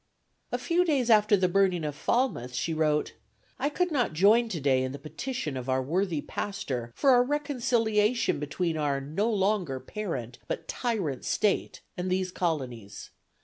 [0.51, 3.13] A few days after the burning of Falmouth she wrote,
[3.59, 8.39] "I could not join today in the petition of our worthy pastor for a reconciliation
[8.39, 13.11] between our no longer parent, but tyrant state and these colonies.